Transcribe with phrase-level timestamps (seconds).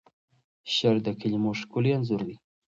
[0.73, 2.35] شعر د کلیمو ښکلی انځور دی.